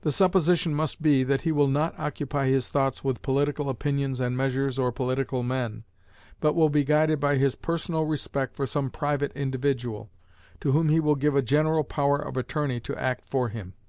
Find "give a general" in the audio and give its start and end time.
11.14-11.84